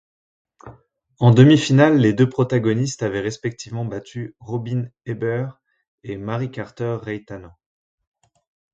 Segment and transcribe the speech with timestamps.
[1.19, 5.53] En demi-finale, les deux protagonistes avaient respectivement battu Robyn Ebbern
[6.01, 7.51] et Mary Carter Reitano.